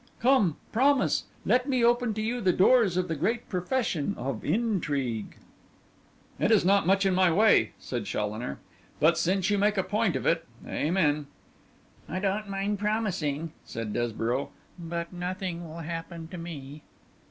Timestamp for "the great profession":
3.07-4.15